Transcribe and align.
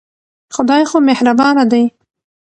خدای 0.55 0.83
خو 0.89 0.97
مهربانه 1.07 1.65
دی. 1.71 1.83